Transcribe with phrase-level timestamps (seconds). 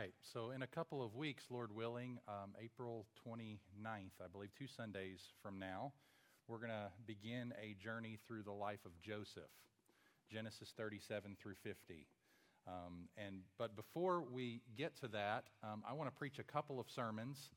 [0.00, 0.14] right.
[0.32, 5.20] So, in a couple of weeks, Lord willing, um, April 29th, I believe, two Sundays
[5.42, 5.92] from now,
[6.48, 9.50] we're going to begin a journey through the life of Joseph,
[10.32, 12.06] Genesis 37 through 50.
[12.66, 16.80] Um, and, but before we get to that, um, I want to preach a couple
[16.80, 17.50] of sermons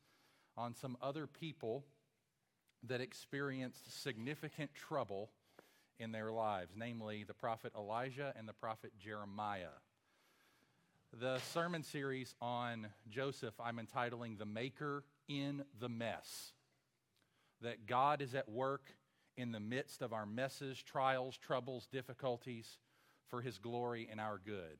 [0.57, 1.85] on some other people
[2.89, 5.29] that experienced significant trouble
[5.97, 9.77] in their lives, namely the prophet Elijah and the prophet Jeremiah.
[11.19, 16.53] The sermon series on Joseph I'm entitling The Maker in the Mess.
[17.61, 18.95] That God is at work
[19.37, 22.79] in the midst of our messes, trials, troubles, difficulties
[23.27, 24.79] for his glory and our good.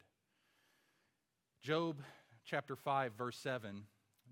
[1.62, 1.98] Job
[2.44, 3.84] chapter 5, verse 7,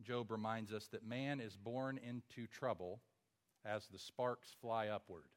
[0.01, 2.99] Job reminds us that man is born into trouble
[3.63, 5.29] as the sparks fly upward.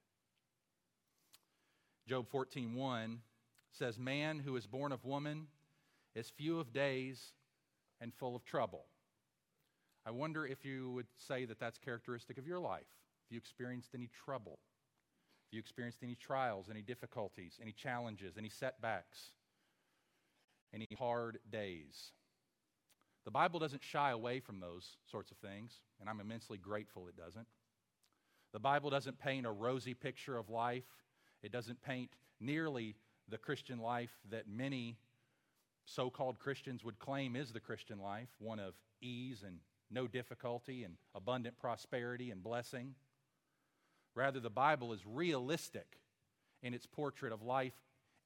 [2.09, 3.19] Job 14:1
[3.71, 5.49] says, Man who is born of woman
[6.15, 7.33] is few of days
[8.01, 8.87] and full of trouble.
[10.07, 12.87] I wonder if you would say that that's characteristic of your life.
[13.27, 14.59] If you experienced any trouble,
[15.48, 19.31] if you experienced any trials, any difficulties, any challenges, any setbacks,
[20.75, 22.12] any hard days.
[23.25, 27.17] The Bible doesn't shy away from those sorts of things, and I'm immensely grateful it
[27.17, 27.47] doesn't.
[28.53, 30.84] The Bible doesn't paint a rosy picture of life,
[31.43, 32.97] it doesn't paint nearly
[33.28, 34.99] the Christian life that many
[35.85, 39.59] so called Christians would claim is the Christian life one of ease and
[39.91, 42.95] no difficulty and abundant prosperity and blessing.
[44.15, 45.99] Rather, the Bible is realistic
[46.62, 47.75] in its portrait of life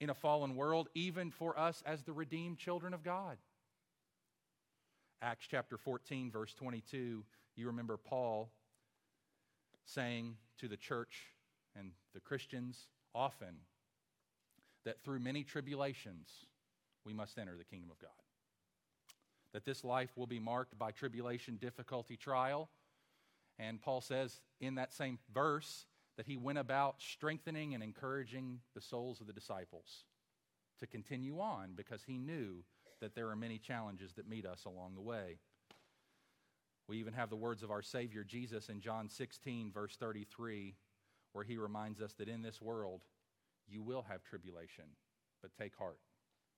[0.01, 3.37] in a fallen world, even for us as the redeemed children of God.
[5.21, 7.25] Acts chapter 14, verse 22,
[7.57, 8.53] you remember Paul
[9.85, 11.25] saying to the church
[11.77, 13.57] and the Christians often
[14.85, 16.29] that through many tribulations,
[17.05, 18.11] we must enter the kingdom of God.
[19.53, 22.69] That this life will be marked by tribulation, difficulty, trial.
[23.59, 25.87] And Paul says in that same verse
[26.17, 30.05] that he went about strengthening and encouraging the souls of the disciples
[30.81, 32.65] to continue on because he knew
[33.01, 35.39] that there are many challenges that meet us along the way.
[36.89, 40.75] We even have the words of our Savior Jesus in John 16, verse 33,
[41.33, 43.03] where he reminds us that in this world
[43.69, 44.85] you will have tribulation,
[45.43, 45.99] but take heart.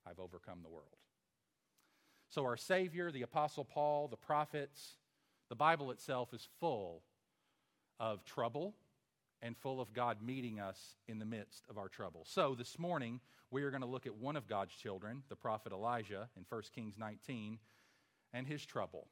[0.07, 0.97] I've overcome the world.
[2.29, 4.99] So, our Savior, the Apostle Paul, the prophets,
[5.49, 7.03] the Bible itself is full
[7.99, 8.75] of trouble
[9.43, 12.25] and full of God meeting us in the midst of our trouble.
[12.25, 15.73] So, this morning, we are going to look at one of God's children, the prophet
[15.73, 17.59] Elijah, in 1 Kings 19,
[18.33, 19.09] and his trouble,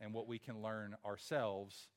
[0.00, 1.88] and what we can learn ourselves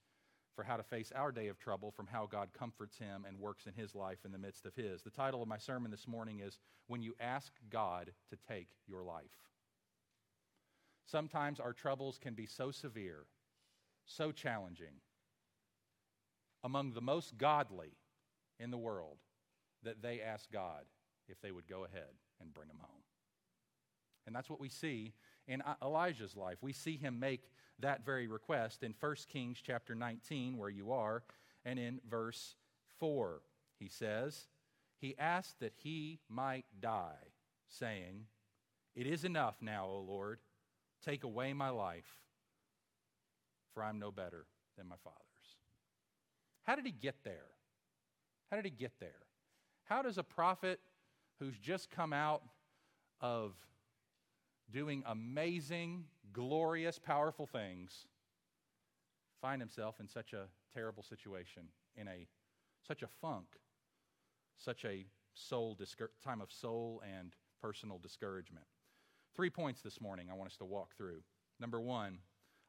[0.56, 3.66] for how to face our day of trouble from how God comforts him and works
[3.66, 5.02] in his life in the midst of his.
[5.02, 9.04] The title of my sermon this morning is When You Ask God to Take Your
[9.04, 9.24] Life.
[11.06, 13.26] Sometimes our troubles can be so severe,
[14.06, 15.02] so challenging,
[16.64, 17.98] among the most godly
[18.60, 19.18] in the world,
[19.84, 20.84] that they ask God
[21.28, 23.04] if they would go ahead and bring them home.
[24.28, 25.14] And that's what we see
[25.52, 26.58] in Elijah's life.
[26.62, 31.24] We see him make that very request in 1 Kings chapter 19, where you are,
[31.66, 32.56] and in verse
[33.00, 33.42] 4.
[33.78, 34.48] He says,
[34.98, 37.34] He asked that he might die,
[37.68, 38.28] saying,
[38.96, 40.40] It is enough now, O Lord.
[41.04, 42.22] Take away my life,
[43.74, 44.46] for I'm no better
[44.78, 45.18] than my father's.
[46.64, 47.50] How did he get there?
[48.50, 49.26] How did he get there?
[49.84, 50.80] How does a prophet
[51.40, 52.44] who's just come out
[53.20, 53.54] of
[54.72, 58.08] doing amazing, glorious, powerful things,
[59.42, 61.64] find himself in such a terrible situation,
[61.96, 62.28] in a
[62.88, 63.46] such a funk,
[64.58, 68.66] such a soul discour- time of soul and personal discouragement.
[69.36, 71.22] Three points this morning I want us to walk through.
[71.60, 72.20] Number one,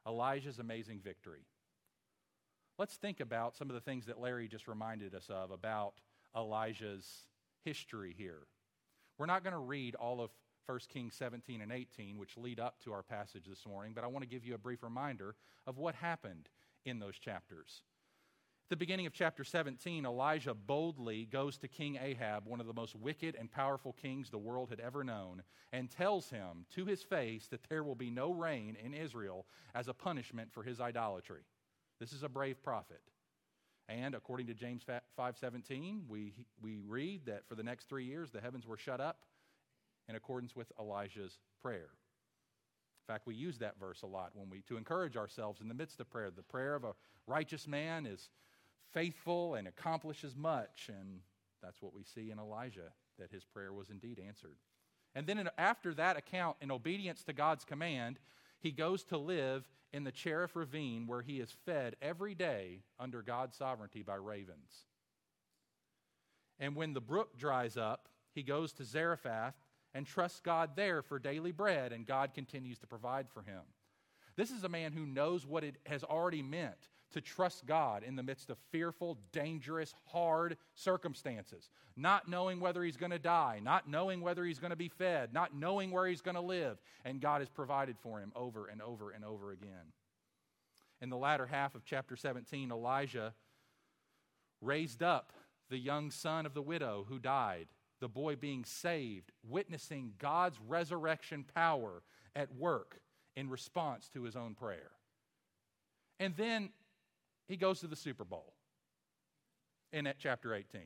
[0.07, 1.45] Elijah's amazing victory.
[2.77, 5.93] Let's think about some of the things that Larry just reminded us of about
[6.35, 7.07] Elijah's
[7.63, 8.47] history here.
[9.17, 10.31] We're not going to read all of
[10.65, 14.07] 1 Kings 17 and 18, which lead up to our passage this morning, but I
[14.07, 15.35] want to give you a brief reminder
[15.67, 16.49] of what happened
[16.85, 17.83] in those chapters.
[18.65, 22.73] At the beginning of chapter 17, Elijah boldly goes to King Ahab, one of the
[22.73, 25.43] most wicked and powerful kings the world had ever known,
[25.73, 29.45] and tells him to his face that there will be no rain in Israel
[29.75, 31.41] as a punishment for his idolatry.
[31.99, 33.01] This is a brave prophet.
[33.89, 34.83] And according to James
[35.19, 39.25] 5:17, we, we read that for the next 3 years the heavens were shut up
[40.07, 41.89] in accordance with Elijah's prayer.
[43.03, 45.73] In fact, we use that verse a lot when we to encourage ourselves in the
[45.73, 46.31] midst of prayer.
[46.31, 46.93] The prayer of a
[47.27, 48.29] righteous man is
[48.93, 51.19] faithful and accomplishes much, and
[51.61, 54.57] that's what we see in Elijah that his prayer was indeed answered.
[55.15, 58.19] And then in, after that account, in obedience to God's command,
[58.59, 63.21] he goes to live in the Cherith Ravine where he is fed every day under
[63.21, 64.85] God's sovereignty by ravens.
[66.59, 69.55] And when the brook dries up, he goes to Zarephath
[69.93, 73.61] and trusts God there for daily bread, and God continues to provide for him.
[74.35, 78.15] This is a man who knows what it has already meant to trust God in
[78.15, 83.87] the midst of fearful, dangerous, hard circumstances, not knowing whether he's going to die, not
[83.87, 87.21] knowing whether he's going to be fed, not knowing where he's going to live, and
[87.21, 89.93] God has provided for him over and over and over again.
[91.01, 93.33] In the latter half of chapter 17, Elijah
[94.61, 95.33] raised up
[95.69, 97.67] the young son of the widow who died,
[98.03, 102.03] the boy being saved, witnessing God's resurrection power
[102.35, 102.99] at work
[103.37, 104.91] in response to his own prayer.
[106.19, 106.71] And then
[107.47, 108.55] he goes to the Super Bowl
[109.93, 110.81] in at chapter 18.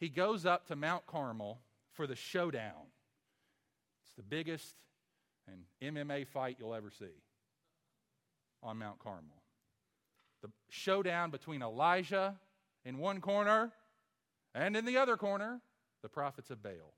[0.00, 1.60] He goes up to Mount Carmel
[1.92, 2.90] for the showdown.
[4.04, 4.74] It's the biggest
[5.46, 7.22] and MMA fight you'll ever see
[8.64, 9.44] on Mount Carmel.
[10.42, 12.34] The showdown between Elijah
[12.84, 13.70] in one corner
[14.54, 15.60] and in the other corner,
[16.02, 16.94] the prophets of Baal.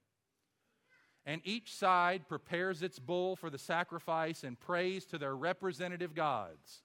[1.25, 6.83] And each side prepares its bull for the sacrifice and prays to their representative gods.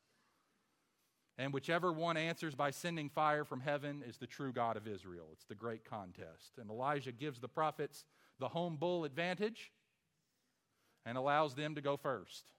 [1.39, 5.29] And whichever one answers by sending fire from heaven is the true God of Israel.
[5.33, 6.57] It's the great contest.
[6.59, 8.05] And Elijah gives the prophets
[8.39, 9.71] the home bull advantage
[11.05, 12.51] and allows them to go first.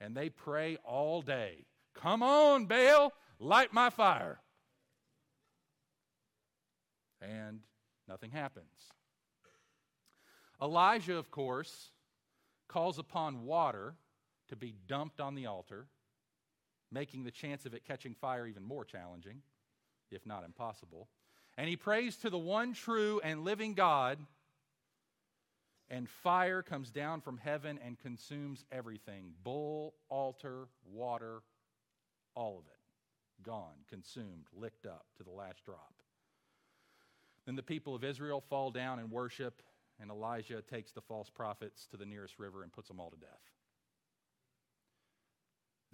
[0.00, 4.40] And they pray all day Come on, Baal, light my fire.
[7.22, 7.60] And
[8.08, 8.66] nothing happens.
[10.60, 11.90] Elijah, of course,
[12.68, 13.94] calls upon water
[14.48, 15.86] to be dumped on the altar
[16.92, 19.38] making the chance of it catching fire even more challenging,
[20.10, 21.08] if not impossible.
[21.56, 24.18] And he prays to the one true and living God,
[25.88, 31.42] and fire comes down from heaven and consumes everything bull, altar, water,
[32.34, 33.42] all of it.
[33.42, 35.94] Gone, consumed, licked up to the last drop.
[37.46, 39.62] Then the people of Israel fall down and worship,
[40.00, 43.16] and Elijah takes the false prophets to the nearest river and puts them all to
[43.16, 43.50] death.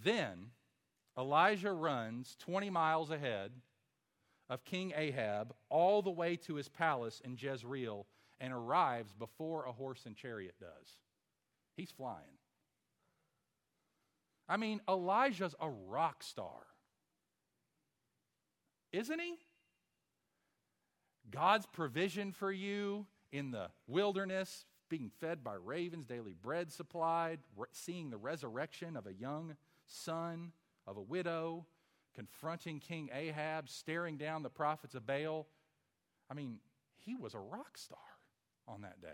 [0.03, 0.51] Then
[1.17, 3.53] Elijah runs 20 miles ahead
[4.49, 8.07] of King Ahab all the way to his palace in Jezreel
[8.41, 10.99] and arrives before a horse and chariot does.
[11.77, 12.39] He's flying.
[14.49, 16.67] I mean, Elijah's a rock star.
[18.93, 19.35] Isn't he?
[21.31, 27.41] God's provision for you in the wilderness, being fed by ravens, daily bread supplied,
[27.73, 30.53] seeing the resurrection of a young son
[30.87, 31.67] of a widow,
[32.15, 35.47] confronting King Ahab, staring down the prophets of Baal.
[36.31, 36.59] I mean,
[36.97, 37.99] he was a rock star
[38.67, 39.09] on that day.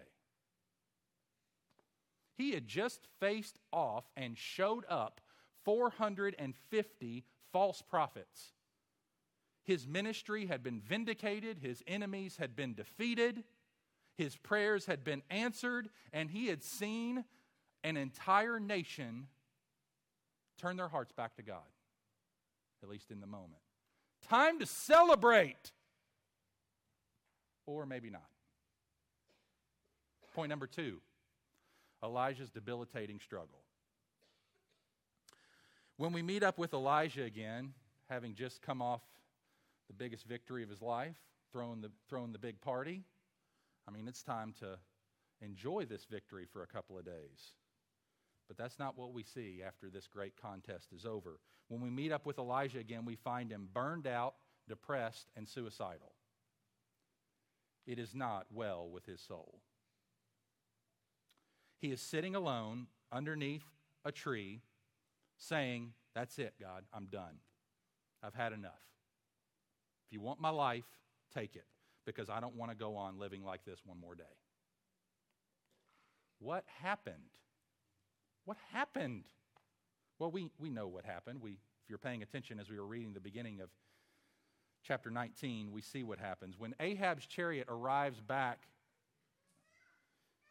[2.37, 5.20] He had just faced off and showed up
[5.64, 8.54] 450 false prophets.
[9.64, 13.44] His ministry had been vindicated, his enemies had been defeated,
[14.16, 17.25] his prayers had been answered, and he had seen
[17.82, 19.26] an entire nation
[20.58, 21.62] turn their hearts back to God,
[22.82, 23.61] at least in the moment.
[24.28, 25.72] Time to celebrate.
[27.67, 28.28] Or maybe not.
[30.34, 31.00] Point number two
[32.03, 33.60] Elijah's debilitating struggle.
[35.96, 37.72] When we meet up with Elijah again,
[38.10, 39.00] having just come off
[39.94, 41.17] the biggest victory of his life,
[41.53, 43.03] throwing the, throwing the big party,
[43.86, 44.79] I mean, it's time to
[45.41, 47.53] enjoy this victory for a couple of days.
[48.48, 51.39] But that's not what we see after this great contest is over.
[51.69, 54.34] When we meet up with Elijah again, we find him burned out,
[54.69, 56.13] depressed, and suicidal.
[57.86, 59.60] It is not well with his soul.
[61.81, 63.65] He is sitting alone underneath
[64.05, 64.63] a tree
[65.36, 67.39] saying, That's it, God, I'm done.
[68.22, 68.94] I've had enough.
[70.15, 70.85] You want my life,
[71.35, 71.67] take it,
[72.06, 74.23] because I don't want to go on living like this one more day.
[76.39, 77.17] What happened?
[78.44, 79.25] What happened?
[80.21, 81.41] Well, we, we know what happened.
[81.43, 83.71] We, if you're paying attention as we were reading the beginning of
[84.85, 86.55] chapter 19, we see what happens.
[86.56, 88.69] When Ahab's chariot arrives back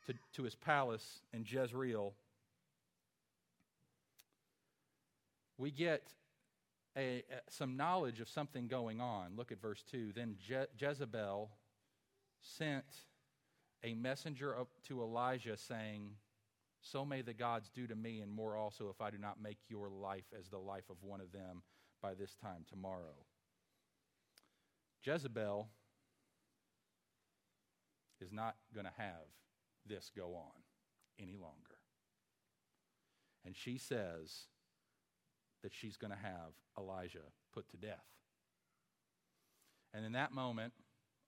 [0.08, 2.14] to, to his palace in Jezreel,
[5.58, 6.04] we get
[6.98, 9.36] a, a, some knowledge of something going on.
[9.36, 10.12] Look at verse 2.
[10.16, 11.50] Then Je- Jezebel
[12.42, 12.86] sent
[13.84, 16.12] a messenger up to Elijah saying,
[16.82, 19.58] so may the gods do to me, and more also, if I do not make
[19.70, 21.64] your life as the life of one of them
[22.02, 23.16] by this time tomorrow.
[25.02, 25.70] Jezebel
[28.20, 29.28] is not going to have
[29.86, 30.62] this go on
[31.20, 31.78] any longer.
[33.46, 34.48] And she says
[35.64, 37.20] that she's going to have Elijah
[37.54, 38.06] put to death.
[39.94, 40.74] And in that moment,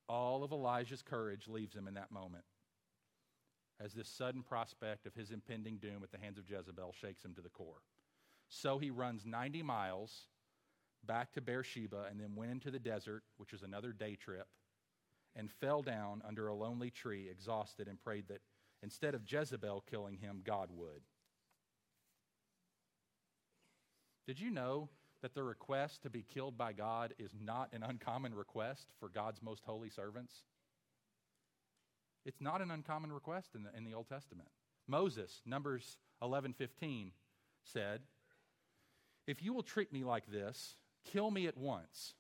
[0.08, 2.44] all of Elijah's courage leaves him in that moment
[3.84, 7.34] as this sudden prospect of his impending doom at the hands of Jezebel shakes him
[7.36, 7.82] to the core.
[8.48, 10.27] So he runs 90 miles
[11.06, 14.48] back to Beersheba and then went into the desert, which was another day trip,
[15.36, 18.42] and fell down under a lonely tree, exhausted, and prayed that
[18.82, 21.01] instead of Jezebel killing him, God would.
[24.25, 24.89] Did you know
[25.22, 29.41] that the request to be killed by God is not an uncommon request for God's
[29.41, 30.34] most holy servants?
[32.25, 34.50] It's not an uncommon request in the, in the Old Testament.
[34.88, 37.12] Moses, Numbers 11 15,
[37.63, 38.01] said,
[39.27, 42.13] If you will treat me like this, kill me at once.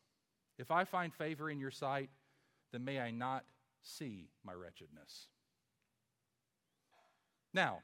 [0.57, 2.09] If I find favor in your sight,
[2.71, 3.45] then may I not
[3.81, 5.27] see my wretchedness.
[7.53, 7.79] Now,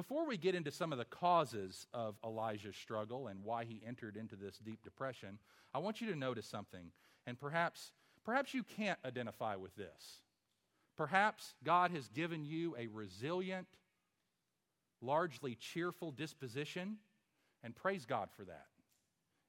[0.00, 4.16] before we get into some of the causes of Elijah's struggle and why he entered
[4.16, 5.38] into this deep depression,
[5.74, 6.86] I want you to notice something.
[7.26, 7.92] And perhaps,
[8.24, 10.22] perhaps you can't identify with this.
[10.96, 13.66] Perhaps God has given you a resilient,
[15.02, 16.96] largely cheerful disposition,
[17.62, 18.68] and praise God for that.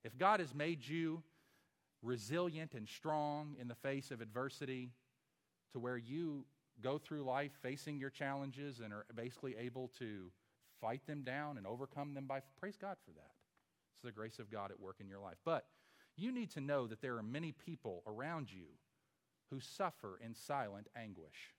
[0.04, 1.24] If God has made you
[2.04, 4.90] resilient and strong in the face of adversity
[5.72, 6.44] to where you
[6.82, 10.30] go through life facing your challenges and are basically able to
[10.82, 13.32] fight them down and overcome them by praise God for that.
[13.94, 15.38] It's the grace of God at work in your life.
[15.46, 15.66] But
[16.18, 18.66] you need to know that there are many people around you
[19.50, 21.54] who suffer in silent anguish.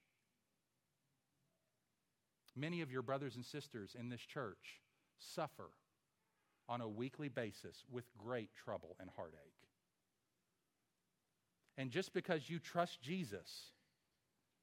[2.56, 4.80] Many of your brothers and sisters in this church
[5.18, 5.70] suffer
[6.68, 9.38] on a weekly basis with great trouble and heartache.
[11.78, 13.72] And just because you trust Jesus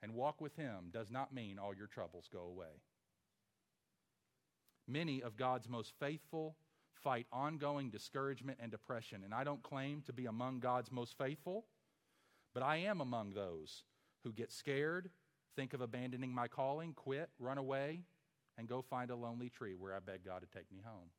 [0.03, 2.81] and walk with Him does not mean all your troubles go away.
[4.89, 6.55] Many of God's most faithful
[7.03, 11.65] fight ongoing discouragement and depression, and I don't claim to be among God's most faithful.
[12.55, 13.83] But I am among those
[14.23, 15.11] who get scared,
[15.55, 18.01] think of abandoning my calling, quit, run away,
[18.57, 21.11] and go find a lonely tree where I beg God to take me home.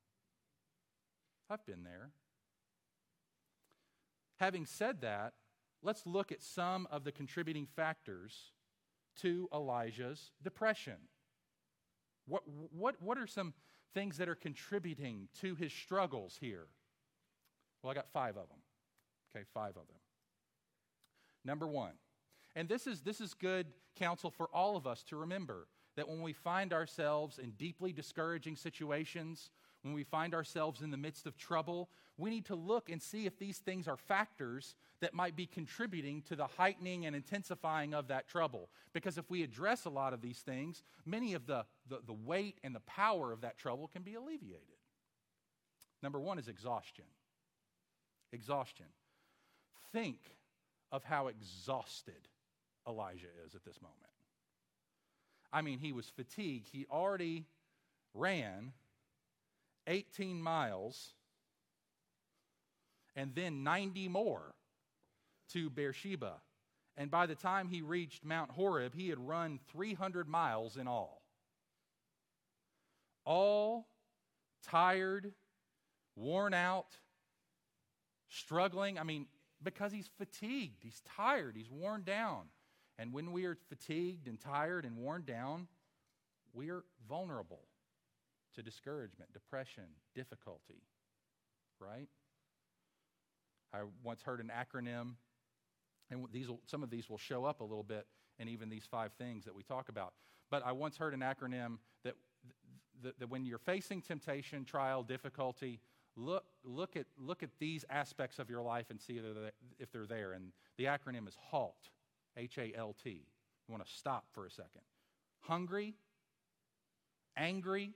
[1.49, 2.11] I've been there.
[4.41, 5.35] Having said that,
[5.83, 8.53] let's look at some of the contributing factors
[9.21, 10.97] to Elijah's depression.
[12.31, 13.53] What, what, what are some
[13.93, 16.67] things that are contributing to his struggles here?
[17.83, 18.61] Well, I got five of them.
[19.35, 19.97] Okay, five of them.
[21.45, 21.93] Number one,
[22.55, 26.23] and this is, this is good counsel for all of us to remember that when
[26.23, 29.51] we find ourselves in deeply discouraging situations,
[29.83, 33.27] when we find ourselves in the midst of trouble, we need to look and see
[33.27, 38.09] if these things are factors that might be contributing to the heightening and intensifying of
[38.09, 38.69] that trouble.
[38.93, 42.59] Because if we address a lot of these things, many of the, the, the weight
[42.63, 44.63] and the power of that trouble can be alleviated.
[46.03, 47.05] Number one is exhaustion.
[48.33, 48.87] Exhaustion.
[49.93, 50.19] Think
[50.93, 52.29] of how exhausted
[52.87, 53.99] Elijah is at this moment.
[55.53, 56.69] I mean, he was fatigued.
[56.71, 57.47] He already
[58.15, 58.73] ran
[59.87, 61.15] 18 miles
[63.17, 64.55] and then 90 more
[65.53, 66.35] to Beersheba.
[66.97, 71.23] And by the time he reached Mount Horeb, he had run 300 miles in all.
[73.25, 73.87] All
[74.63, 75.33] tired,
[76.17, 76.97] worn out,
[78.29, 78.99] struggling.
[78.99, 79.27] I mean,
[79.63, 82.45] because he's fatigued, he's tired, he's worn down.
[82.99, 85.69] And when we are fatigued and tired and worn down,
[86.53, 87.63] we are vulnerable
[88.55, 90.83] to discouragement, depression, difficulty,
[91.79, 92.09] right?
[93.73, 95.15] I once heard an acronym,
[96.11, 98.07] and these will, some of these will show up a little bit
[98.39, 100.15] in even these five things that we talk about.
[100.51, 102.15] But I once heard an acronym that,
[103.03, 105.81] that, that when you're facing temptation, trial, difficulty,
[106.17, 109.21] look, look, at, look at these aspects of your life and see
[109.79, 110.33] if they're there.
[110.33, 111.91] And the acronym is HALT,
[112.37, 113.11] H A L T.
[113.11, 114.83] You want to stop for a second.
[115.41, 115.95] Hungry,
[117.37, 117.93] angry,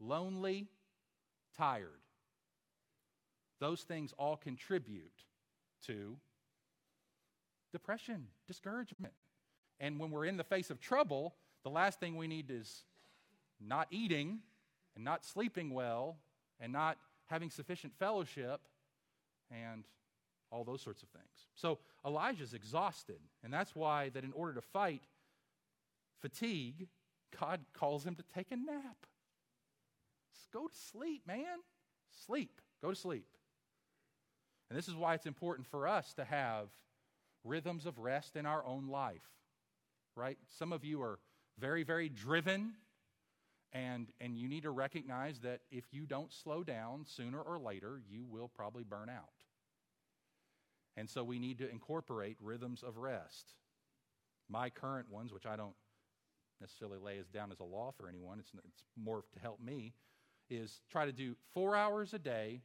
[0.00, 0.68] lonely,
[1.56, 2.01] tired.
[3.62, 5.22] Those things all contribute
[5.86, 6.16] to
[7.70, 9.12] depression, discouragement.
[9.78, 12.82] And when we're in the face of trouble, the last thing we need is
[13.64, 14.40] not eating
[14.96, 16.16] and not sleeping well
[16.58, 18.62] and not having sufficient fellowship
[19.48, 19.84] and
[20.50, 21.46] all those sorts of things.
[21.54, 25.04] So Elijah's exhausted, and that's why that in order to fight
[26.20, 26.88] fatigue,
[27.38, 29.06] God calls him to take a nap.
[30.34, 31.60] Just go to sleep, man.
[32.26, 32.60] Sleep.
[32.82, 33.28] Go to sleep.
[34.72, 36.70] And this is why it's important for us to have
[37.44, 39.28] rhythms of rest in our own life,
[40.16, 40.38] right?
[40.48, 41.18] Some of you are
[41.58, 42.72] very, very driven
[43.72, 48.02] And, and you need to recognize that if you don't slow down, sooner or later,
[48.08, 49.32] you will probably burn out.
[50.96, 53.54] And so we need to incorporate rhythms of rest.
[54.50, 55.74] My current ones, which I don't
[56.60, 59.94] necessarily lay as down as a law for anyone, it's, it's more to help me,
[60.50, 62.60] is try to do four hours a day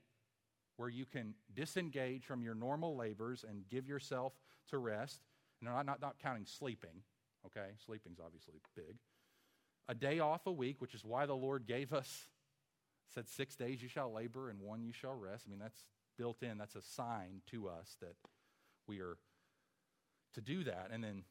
[0.77, 4.33] where you can disengage from your normal labors and give yourself
[4.69, 5.21] to rest.
[5.59, 7.01] And I'm not, not counting sleeping,
[7.45, 7.71] okay?
[7.85, 8.97] Sleeping's obviously big.
[9.89, 12.27] A day off a week, which is why the Lord gave us,
[13.13, 15.45] said, six days you shall labor and one you shall rest.
[15.47, 15.83] I mean, that's
[16.17, 18.15] built in, that's a sign to us that
[18.87, 19.17] we are
[20.33, 20.89] to do that.
[20.91, 21.23] And then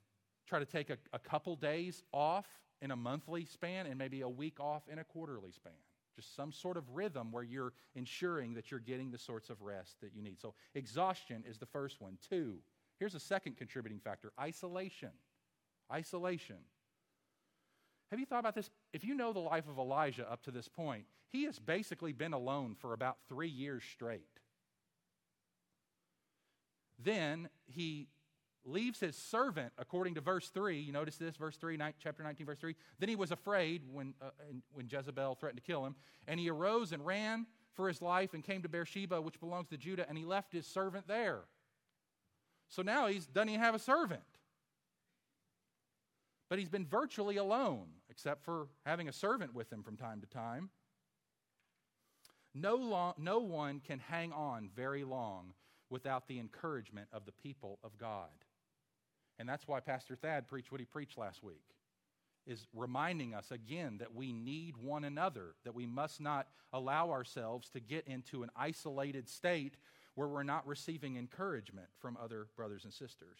[0.46, 2.46] try to take a, a couple days off
[2.80, 5.72] in a monthly span and maybe a week off in a quarterly span.
[6.16, 10.00] Just some sort of rhythm where you're ensuring that you're getting the sorts of rest
[10.00, 10.40] that you need.
[10.40, 12.16] So, exhaustion is the first one.
[12.28, 12.56] Two,
[12.98, 15.10] here's a second contributing factor isolation.
[15.92, 16.56] Isolation.
[18.10, 18.70] Have you thought about this?
[18.92, 22.32] If you know the life of Elijah up to this point, he has basically been
[22.32, 24.22] alone for about three years straight.
[26.98, 28.08] Then he
[28.66, 30.78] leaves his servant, according to verse 3.
[30.78, 32.74] You notice this, verse 3, chapter 19, verse 3.
[32.98, 34.30] Then he was afraid when, uh,
[34.72, 35.94] when Jezebel threatened to kill him.
[36.26, 39.76] And he arose and ran for his life and came to Beersheba, which belongs to
[39.76, 41.42] Judah, and he left his servant there.
[42.68, 44.22] So now he's doesn't even have a servant.
[46.48, 50.26] But he's been virtually alone, except for having a servant with him from time to
[50.26, 50.70] time.
[52.54, 55.52] No, long, no one can hang on very long
[55.90, 58.30] without the encouragement of the people of God.
[59.38, 61.62] And that's why Pastor Thad preached what he preached last week,
[62.46, 67.68] is reminding us again that we need one another, that we must not allow ourselves
[67.70, 69.76] to get into an isolated state
[70.14, 73.38] where we're not receiving encouragement from other brothers and sisters.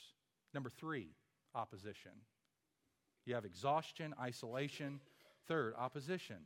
[0.53, 1.09] Number three,
[1.55, 2.13] opposition.
[3.25, 5.01] You have exhaustion, isolation.
[5.49, 6.37] Third, opposition.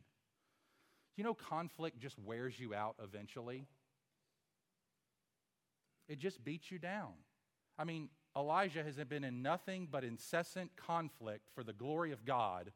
[1.17, 3.67] You know, conflict just wears you out eventually.
[6.09, 7.13] It just beats you down.
[7.79, 12.73] I mean, Elijah has been in nothing but incessant conflict for the glory of God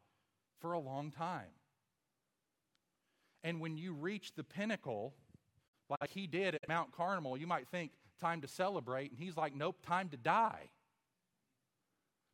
[0.59, 1.53] for a long time.
[3.43, 5.13] And when you reach the pinnacle,
[5.89, 9.11] like he did at Mount Carmel, you might think time to celebrate.
[9.11, 10.69] And he's like, nope, time to die.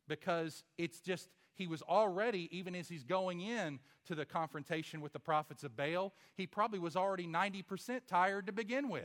[0.08, 5.12] Because it's just, he was already, even as he's going in to the confrontation with
[5.12, 9.04] the prophets of Baal, he probably was already 90% tired to begin with.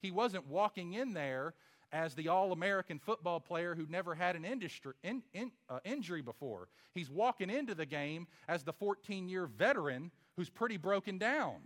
[0.00, 1.54] He wasn't walking in there
[1.92, 6.22] as the All American football player who never had an industry, in, in, uh, injury
[6.22, 6.68] before.
[6.94, 11.56] He's walking into the game as the 14 year veteran who's pretty broken down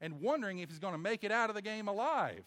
[0.00, 2.44] and wondering if he's going to make it out of the game alive.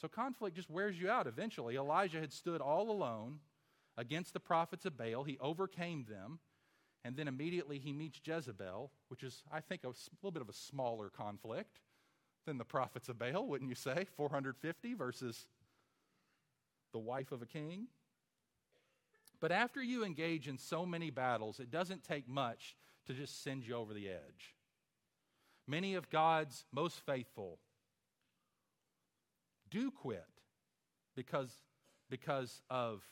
[0.00, 1.76] So conflict just wears you out eventually.
[1.76, 3.38] Elijah had stood all alone
[3.96, 6.38] against the prophets of Baal, he overcame them.
[7.04, 10.52] And then immediately he meets Jezebel, which is, I think, a little bit of a
[10.52, 11.80] smaller conflict
[12.48, 14.06] than the prophets of Baal, wouldn't you say?
[14.16, 15.46] 450 versus
[16.92, 17.86] the wife of a king.
[19.40, 22.74] But after you engage in so many battles, it doesn't take much
[23.06, 24.54] to just send you over the edge.
[25.66, 27.58] Many of God's most faithful
[29.70, 30.24] do quit
[31.14, 31.52] because,
[32.08, 33.04] because of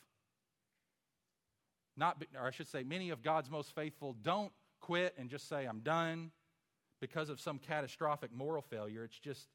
[1.97, 5.67] not, or I should say, many of God's most faithful don't quit and just say,
[5.67, 6.31] I'm done
[7.01, 9.05] because of some catastrophic moral failure.
[9.05, 9.49] It's just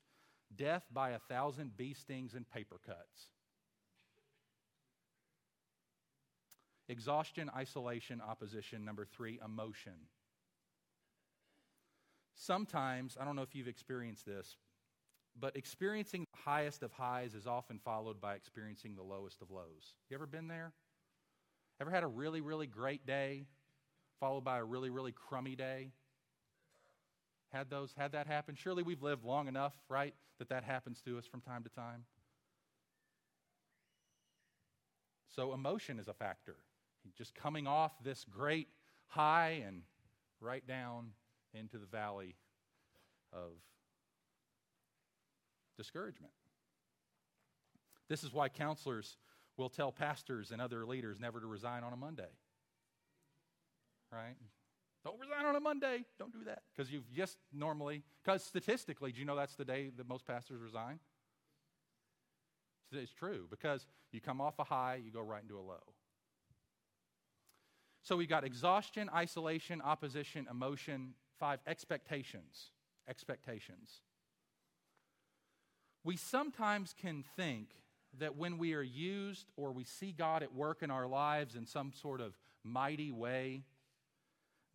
[0.56, 3.30] death by a thousand bee stings and paper cuts.
[6.90, 8.84] Exhaustion, isolation, opposition.
[8.84, 9.94] Number three, emotion.
[12.36, 14.58] Sometimes, I don't know if you've experienced this,
[15.40, 19.94] but experiencing the highest of highs is often followed by experiencing the lowest of lows.
[20.10, 20.74] You ever been there?
[21.80, 23.46] Ever had a really, really great day
[24.20, 25.92] followed by a really, really crummy day?
[27.52, 28.56] Had those had that happen.
[28.56, 32.06] Surely we've lived long enough right that that happens to us from time to time.
[35.36, 36.56] So emotion is a factor.
[37.18, 38.68] Just coming off this great
[39.08, 39.82] high and
[40.40, 41.12] right down
[41.54, 42.36] into the valley
[43.34, 43.52] of
[45.78, 46.34] discouragement.
[48.08, 49.18] This is why counselors
[49.58, 52.32] will tell pastors and other leaders never to resign on a monday
[54.12, 54.36] right
[55.04, 56.06] don't resign on a Monday.
[56.20, 56.62] Don't do that.
[56.76, 60.62] Because you've just normally, because statistically, do you know that's the day that most pastors
[60.62, 61.00] resign?
[62.92, 65.82] It's true because you come off a high, you go right into a low.
[68.04, 72.72] So we've got exhaustion, isolation, opposition, emotion, five, expectations.
[73.08, 74.02] Expectations.
[76.04, 77.70] We sometimes can think
[78.20, 81.66] that when we are used or we see God at work in our lives in
[81.66, 83.64] some sort of mighty way,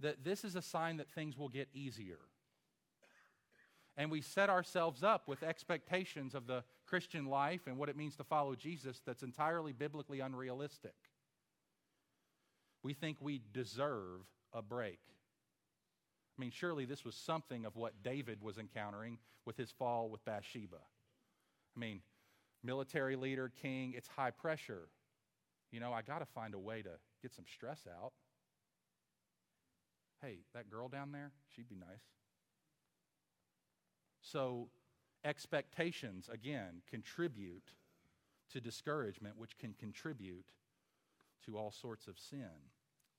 [0.00, 2.18] that this is a sign that things will get easier.
[3.96, 8.16] And we set ourselves up with expectations of the Christian life and what it means
[8.16, 10.94] to follow Jesus that's entirely biblically unrealistic.
[12.82, 14.20] We think we deserve
[14.52, 15.00] a break.
[16.36, 20.24] I mean, surely this was something of what David was encountering with his fall with
[20.26, 20.76] Bathsheba.
[21.74, 22.00] I mean,
[22.62, 24.88] military leader, king, it's high pressure.
[25.72, 26.90] You know, I got to find a way to
[27.22, 28.12] get some stress out.
[30.22, 32.02] Hey, that girl down there, she'd be nice.
[34.20, 34.68] So,
[35.24, 37.70] expectations, again, contribute
[38.52, 40.46] to discouragement, which can contribute
[41.44, 42.50] to all sorts of sin.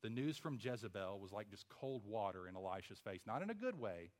[0.04, 3.56] The news from Jezebel was like just cold water in Elisha's face, not in a
[3.56, 4.12] good way,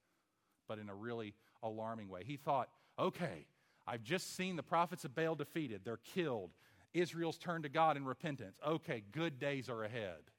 [0.68, 2.22] but in a really alarming way.
[2.26, 3.46] He thought, okay,
[3.86, 6.52] I've just seen the prophets of Baal defeated, they're killed.
[6.94, 8.58] Israel's turned to God in repentance.
[8.66, 10.32] Okay, good days are ahead.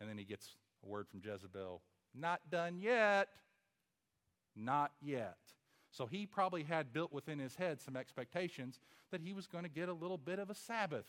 [0.00, 1.82] And then he gets a word from Jezebel
[2.14, 3.28] not done yet.
[4.54, 5.38] Not yet.
[5.90, 9.70] So he probably had built within his head some expectations that he was going to
[9.70, 11.06] get a little bit of a Sabbath.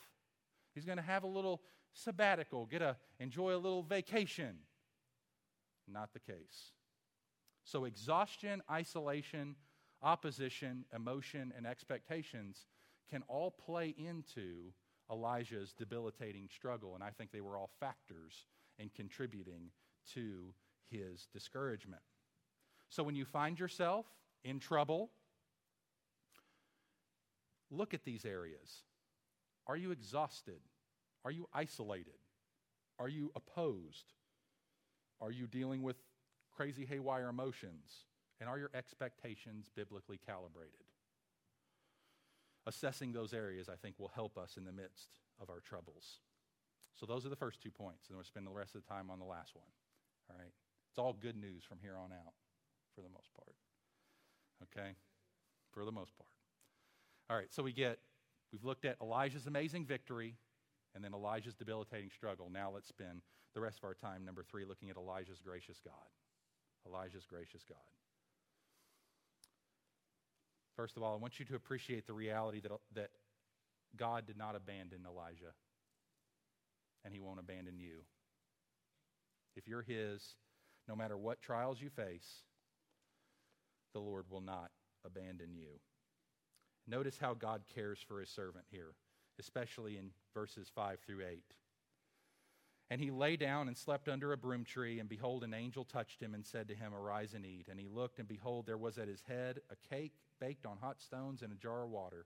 [0.73, 1.61] He's going to have a little
[1.93, 4.57] sabbatical, get a enjoy a little vacation.
[5.87, 6.71] Not the case.
[7.65, 9.55] So exhaustion, isolation,
[10.01, 12.65] opposition, emotion, and expectations
[13.09, 14.73] can all play into
[15.11, 18.45] Elijah's debilitating struggle, and I think they were all factors
[18.79, 19.71] in contributing
[20.13, 20.53] to
[20.89, 22.01] his discouragement.
[22.89, 24.05] So when you find yourself
[24.43, 25.11] in trouble,
[27.71, 28.83] look at these areas.
[29.65, 30.59] Are you exhausted?
[31.25, 32.19] Are you isolated?
[32.99, 34.13] Are you opposed?
[35.21, 35.95] Are you dealing with
[36.55, 38.05] crazy haywire emotions?
[38.39, 40.85] And are your expectations biblically calibrated?
[42.65, 45.09] Assessing those areas, I think, will help us in the midst
[45.41, 46.19] of our troubles.
[46.99, 49.09] So, those are the first two points, and we'll spend the rest of the time
[49.09, 49.67] on the last one.
[50.29, 50.53] All right?
[50.89, 52.33] It's all good news from here on out,
[52.95, 53.55] for the most part.
[54.63, 54.95] Okay?
[55.71, 56.29] For the most part.
[57.29, 57.99] All right, so we get,
[58.51, 60.35] we've looked at Elijah's amazing victory
[60.93, 62.49] and then Elijah's debilitating struggle.
[62.51, 63.21] Now let's spend
[63.53, 65.93] the rest of our time, number three, looking at Elijah's gracious God.
[66.87, 67.77] Elijah's gracious God.
[70.75, 73.09] First of all, I want you to appreciate the reality that, that
[73.95, 75.53] God did not abandon Elijah,
[77.03, 78.03] and he won't abandon you.
[79.55, 80.35] If you're his,
[80.87, 82.43] no matter what trials you face,
[83.93, 84.71] the Lord will not
[85.05, 85.79] abandon you.
[86.87, 88.95] Notice how God cares for his servant here,
[89.39, 91.43] especially in verses 5 through 8.
[92.89, 96.21] And he lay down and slept under a broom tree, and behold, an angel touched
[96.21, 97.67] him and said to him, Arise and eat.
[97.69, 101.01] And he looked, and behold, there was at his head a cake baked on hot
[101.01, 102.25] stones and a jar of water.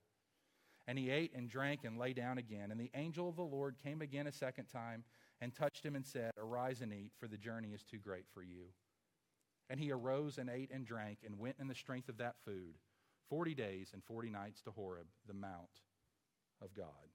[0.88, 2.71] And he ate and drank and lay down again.
[2.71, 5.04] And the angel of the Lord came again a second time
[5.41, 8.41] and touched him and said, Arise and eat, for the journey is too great for
[8.41, 8.67] you.
[9.69, 12.76] And he arose and ate and drank and went in the strength of that food
[13.30, 15.82] forty days and forty nights to Horeb, the mount
[16.62, 17.12] of God.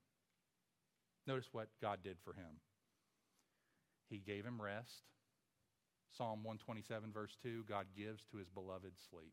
[1.26, 2.61] Notice what God did for him.
[4.11, 5.04] He gave him rest.
[6.16, 9.32] Psalm 127, verse 2 God gives to his beloved sleep.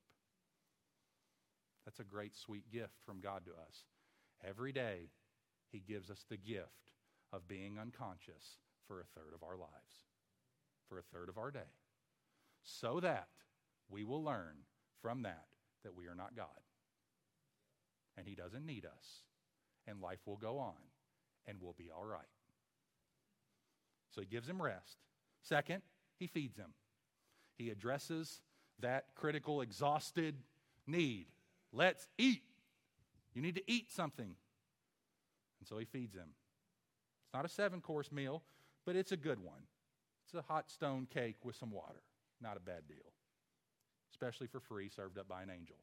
[1.85, 3.83] That's a great, sweet gift from God to us.
[4.47, 5.09] Every day,
[5.71, 6.93] he gives us the gift
[7.31, 10.05] of being unconscious for a third of our lives,
[10.87, 11.71] for a third of our day,
[12.63, 13.27] so that
[13.89, 14.55] we will learn
[15.01, 15.45] from that
[15.83, 16.47] that we are not God.
[18.17, 19.23] And He doesn't need us.
[19.87, 20.75] And life will go on,
[21.47, 22.21] and we'll be all right.
[24.13, 24.97] So He gives him rest.
[25.41, 25.81] Second,
[26.19, 26.73] He feeds him.
[27.57, 28.41] He addresses
[28.79, 30.35] that critical, exhausted
[30.85, 31.27] need.
[31.71, 32.43] Let's eat.
[33.39, 34.35] You need to eat something.
[35.59, 36.27] And so He feeds him.
[37.23, 38.43] It's not a seven course meal,
[38.85, 39.61] but it's a good one.
[40.25, 42.01] It's a hot stone cake with some water.
[42.41, 43.13] Not a bad deal,
[44.11, 45.77] especially for free, served up by an angel.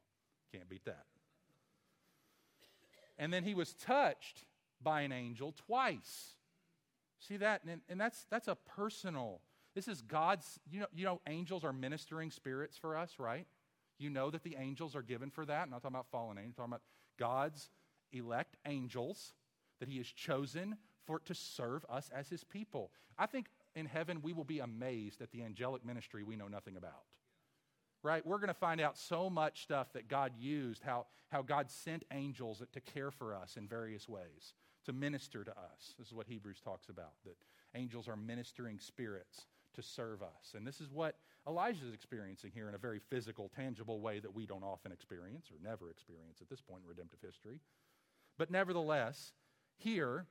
[0.53, 1.05] Can't beat that.
[3.17, 4.45] And then he was touched
[4.83, 6.35] by an angel twice.
[7.17, 7.63] See that?
[7.67, 9.41] And, and that's, that's a personal,
[9.73, 13.47] this is God's, you know, you know, angels are ministering spirits for us, right?
[13.97, 15.63] You know that the angels are given for that.
[15.63, 16.81] I'm not talking about fallen angels, I'm talking about
[17.17, 17.69] God's
[18.11, 19.33] elect angels
[19.79, 22.91] that he has chosen for to serve us as his people.
[23.17, 26.77] I think in heaven we will be amazed at the angelic ministry we know nothing
[26.77, 27.05] about.
[28.03, 28.25] Right?
[28.25, 32.05] We're going to find out so much stuff that God used, how, how God sent
[32.13, 34.53] angels to care for us in various ways,
[34.85, 35.95] to minister to us.
[35.97, 37.35] This is what Hebrews talks about, that
[37.75, 40.53] angels are ministering spirits to serve us.
[40.55, 41.15] And this is what
[41.47, 45.49] Elijah is experiencing here in a very physical, tangible way that we don't often experience
[45.49, 47.59] or never experience at this point in redemptive history.
[48.37, 49.31] But nevertheless,
[49.77, 50.25] here,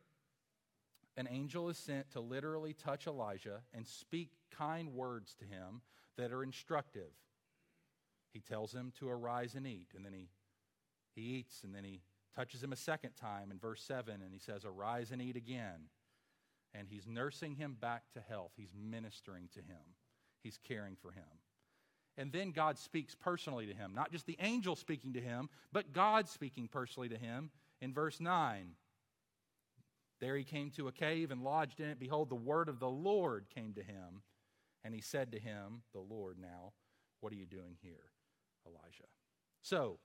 [1.16, 5.80] an angel is sent to literally touch Elijah and speak kind words to him
[6.18, 7.12] that are instructive.
[8.32, 10.28] He tells him to arise and eat, and then he,
[11.14, 12.02] he eats, and then he
[12.34, 15.88] touches him a second time in verse 7, and he says, Arise and eat again.
[16.74, 18.52] And he's nursing him back to health.
[18.54, 19.80] He's ministering to him,
[20.46, 21.24] he's caring for him.
[22.16, 25.92] And then God speaks personally to him, not just the angel speaking to him, but
[25.92, 27.50] God speaking personally to him
[27.82, 28.70] in verse 9.
[30.20, 31.98] There he came to a cave and lodged in it.
[31.98, 34.22] Behold, the word of the Lord came to him.
[34.82, 36.72] And he said to him, the Lord now,
[37.20, 38.12] What are you doing here,
[38.64, 39.08] Elijah?
[39.60, 39.98] So,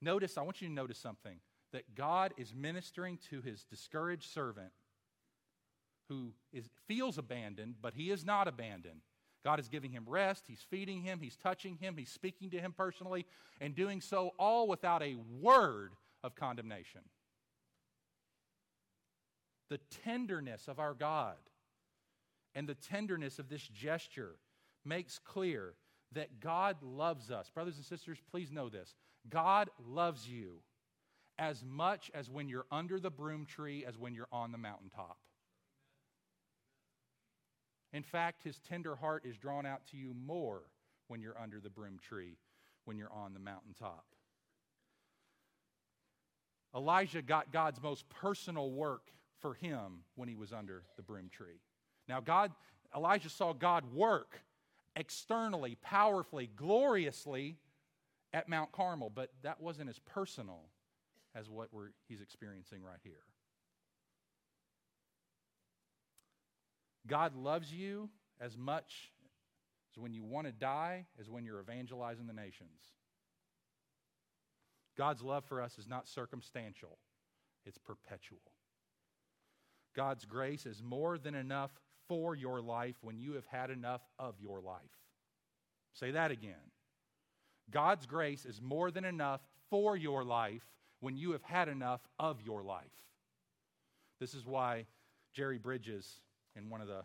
[0.00, 1.38] notice, I want you to notice something
[1.72, 4.72] that God is ministering to his discouraged servant
[6.08, 9.02] who is, feels abandoned, but he is not abandoned.
[9.44, 10.44] God is giving him rest.
[10.46, 11.20] He's feeding him.
[11.20, 11.96] He's touching him.
[11.96, 13.26] He's speaking to him personally,
[13.60, 17.02] and doing so all without a word of condemnation.
[19.68, 21.36] The tenderness of our God
[22.54, 24.36] and the tenderness of this gesture
[24.84, 25.74] makes clear
[26.12, 27.50] that God loves us.
[27.50, 28.94] Brothers and sisters, please know this
[29.28, 30.58] God loves you
[31.38, 35.16] as much as when you're under the broom tree as when you're on the mountaintop.
[37.92, 40.62] In fact, his tender heart is drawn out to you more
[41.08, 42.38] when you're under the broom tree,
[42.84, 44.04] when you're on the mountaintop.
[46.74, 51.60] Elijah got God's most personal work for him when he was under the broom tree.
[52.08, 52.52] Now, God,
[52.96, 54.40] Elijah saw God work
[54.96, 57.58] externally, powerfully, gloriously
[58.32, 60.62] at Mount Carmel, but that wasn't as personal
[61.34, 61.68] as what
[62.08, 63.24] he's experiencing right here.
[67.06, 68.08] God loves you
[68.40, 69.12] as much
[69.92, 72.80] as when you want to die as when you're evangelizing the nations.
[74.96, 76.98] God's love for us is not circumstantial,
[77.64, 78.52] it's perpetual.
[79.94, 81.70] God's grace is more than enough
[82.08, 84.80] for your life when you have had enough of your life.
[85.92, 86.70] Say that again.
[87.70, 90.62] God's grace is more than enough for your life
[91.00, 92.84] when you have had enough of your life.
[94.20, 94.86] This is why
[95.32, 96.20] Jerry Bridges
[96.56, 97.02] in one of the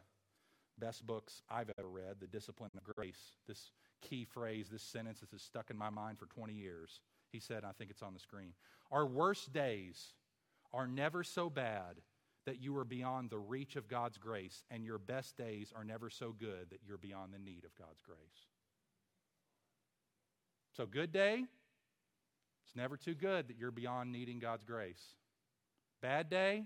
[0.80, 3.38] best books I've ever read, The Discipline of Grace.
[3.48, 7.02] This key phrase, this sentence that has stuck in my mind for 20 years.
[7.32, 8.54] He said, I think it's on the screen.
[8.92, 10.14] Our worst days
[10.74, 12.02] are never so bad
[12.46, 16.10] that you are beyond the reach of God's grace, and your best days are never
[16.10, 18.18] so good that you're beyond the need of God's grace.
[20.76, 21.44] So, good day,
[22.64, 25.04] it's never too good that you're beyond needing God's grace.
[26.02, 26.64] Bad day,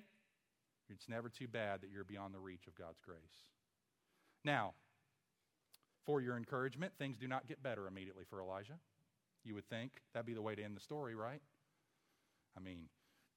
[0.92, 3.46] it's never too bad that you're beyond the reach of God's grace.
[4.44, 4.74] Now,
[6.06, 8.80] for your encouragement, things do not get better immediately for Elijah.
[9.44, 11.42] You would think that'd be the way to end the story, right?
[12.58, 12.86] I mean,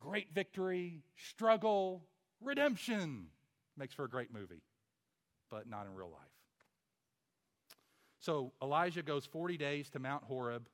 [0.00, 2.04] great victory, struggle,
[2.40, 3.26] redemption.
[3.76, 4.62] Makes for a great movie,
[5.50, 6.20] but not in real life.
[8.20, 10.68] So Elijah goes 40 days to Mount Horeb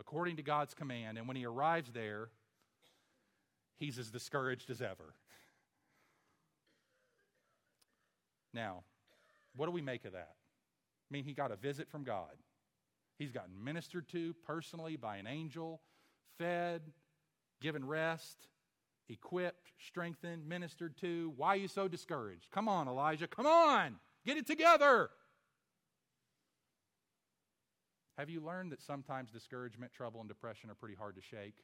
[0.00, 2.28] according to God's command, and when he arrives there,
[3.78, 5.14] he's as discouraged as ever.
[8.54, 8.84] Now,
[9.56, 10.34] what do we make of that?
[10.34, 12.32] I mean, he got a visit from God.
[13.18, 15.82] He's gotten ministered to personally by an angel,
[16.38, 16.82] fed,
[17.60, 18.48] given rest,
[19.08, 21.32] equipped, strengthened, ministered to.
[21.36, 22.50] Why are you so discouraged?
[22.50, 23.26] Come on, Elijah.
[23.26, 23.96] Come on.
[24.24, 25.10] Get it together.
[28.18, 31.56] Have you learned that sometimes discouragement, trouble, and depression are pretty hard to shake?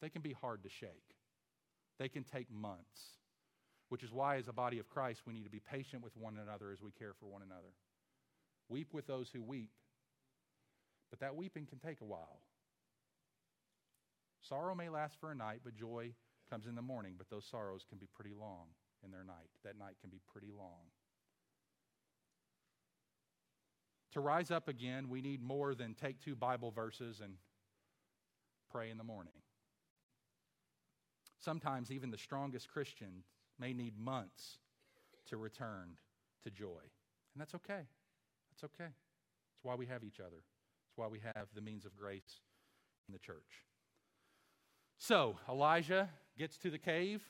[0.00, 1.14] They can be hard to shake,
[1.98, 3.18] they can take months
[3.94, 6.36] which is why, as a body of Christ, we need to be patient with one
[6.42, 7.70] another as we care for one another.
[8.68, 9.70] Weep with those who weep,
[11.10, 12.40] but that weeping can take a while.
[14.42, 16.10] Sorrow may last for a night, but joy
[16.50, 18.66] comes in the morning, but those sorrows can be pretty long
[19.04, 19.48] in their night.
[19.64, 20.90] That night can be pretty long.
[24.14, 27.34] To rise up again, we need more than take two Bible verses and
[28.72, 29.34] pray in the morning.
[31.38, 33.26] Sometimes even the strongest Christians
[33.58, 34.58] may need months
[35.26, 35.96] to return
[36.42, 36.80] to joy.
[37.34, 37.82] And that's okay.
[38.50, 38.90] That's okay.
[38.90, 40.36] That's why we have each other.
[40.36, 42.40] That's why we have the means of grace
[43.08, 43.64] in the church.
[44.96, 47.22] So, Elijah gets to the cave,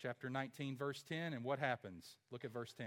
[0.00, 2.16] chapter 19, verse 10, and what happens?
[2.30, 2.86] Look at verse 10.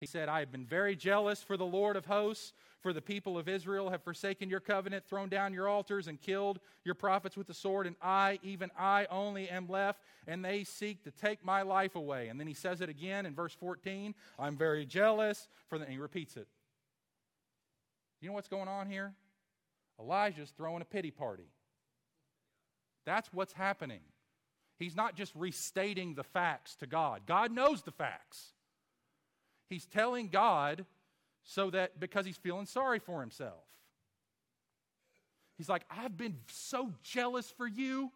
[0.00, 3.36] He said, I have been very jealous for the Lord of hosts, for the people
[3.36, 7.46] of Israel have forsaken your covenant, thrown down your altars, and killed your prophets with
[7.46, 11.60] the sword, and I, even I only, am left, and they seek to take my
[11.60, 12.28] life away.
[12.28, 15.84] And then he says it again in verse 14 I'm very jealous for the.
[15.84, 16.48] And he repeats it.
[18.22, 19.12] You know what's going on here?
[20.00, 21.50] Elijah's throwing a pity party.
[23.04, 24.00] That's what's happening.
[24.78, 27.22] He's not just restating the facts to God.
[27.26, 28.54] God knows the facts.
[29.70, 30.84] He's telling God
[31.44, 33.64] so that because he's feeling sorry for himself.
[35.56, 38.10] He's like, I've been so jealous for you.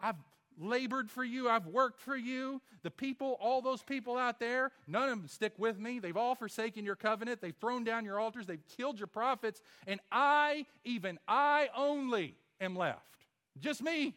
[0.00, 0.16] I've
[0.58, 1.48] labored for you.
[1.48, 2.60] I've worked for you.
[2.82, 5.98] The people, all those people out there, none of them stick with me.
[5.98, 7.40] They've all forsaken your covenant.
[7.40, 8.46] They've thrown down your altars.
[8.46, 9.60] They've killed your prophets.
[9.86, 13.26] And I, even I only, am left.
[13.60, 14.14] Just me.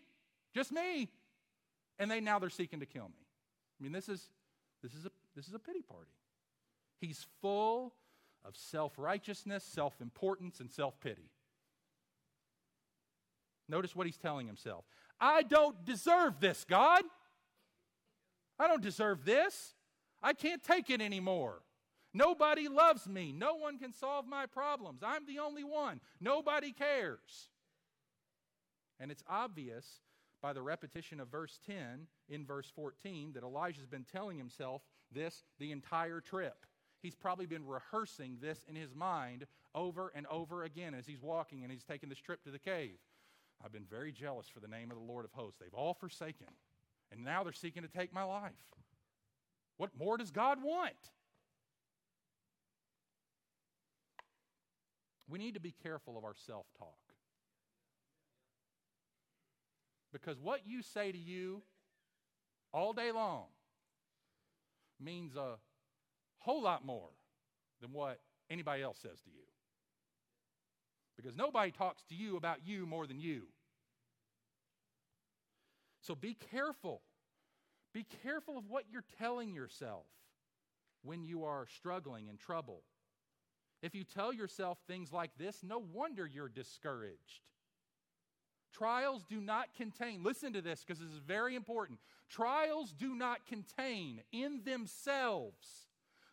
[0.53, 1.09] Just me.
[1.99, 3.25] And they now they're seeking to kill me.
[3.79, 4.29] I mean, this is
[4.81, 6.11] this is a this is a pity party.
[6.99, 7.93] He's full
[8.45, 11.29] of self-righteousness, self-importance, and self-pity.
[13.67, 14.85] Notice what he's telling himself.
[15.19, 17.03] I don't deserve this, God.
[18.57, 19.75] I don't deserve this.
[20.21, 21.61] I can't take it anymore.
[22.13, 23.31] Nobody loves me.
[23.31, 25.01] No one can solve my problems.
[25.03, 26.01] I'm the only one.
[26.19, 27.49] Nobody cares.
[28.99, 30.01] And it's obvious
[30.41, 34.81] by the repetition of verse 10 in verse 14 that Elijah's been telling himself
[35.11, 36.65] this the entire trip.
[37.01, 41.63] He's probably been rehearsing this in his mind over and over again as he's walking
[41.63, 42.97] and he's taking this trip to the cave.
[43.63, 45.59] I've been very jealous for the name of the Lord of hosts.
[45.59, 46.47] They've all forsaken,
[47.11, 48.51] and now they're seeking to take my life.
[49.77, 50.93] What more does God want?
[55.29, 56.97] We need to be careful of our self talk.
[60.11, 61.61] Because what you say to you
[62.73, 63.45] all day long
[64.99, 65.55] means a
[66.39, 67.09] whole lot more
[67.81, 69.43] than what anybody else says to you.
[71.15, 73.43] Because nobody talks to you about you more than you.
[76.01, 77.01] So be careful.
[77.93, 80.05] Be careful of what you're telling yourself
[81.03, 82.83] when you are struggling in trouble.
[83.81, 87.41] If you tell yourself things like this, no wonder you're discouraged.
[88.71, 91.99] Trials do not contain, listen to this because this is very important.
[92.29, 95.88] Trials do not contain in themselves